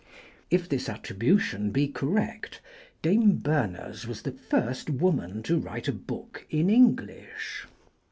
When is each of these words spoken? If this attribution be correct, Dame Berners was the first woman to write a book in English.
If 0.49 0.67
this 0.67 0.89
attribution 0.89 1.69
be 1.69 1.87
correct, 1.87 2.59
Dame 3.03 3.33
Berners 3.35 4.07
was 4.07 4.23
the 4.23 4.31
first 4.31 4.89
woman 4.89 5.43
to 5.43 5.59
write 5.59 5.87
a 5.87 5.91
book 5.93 6.47
in 6.49 6.71
English. 6.71 7.67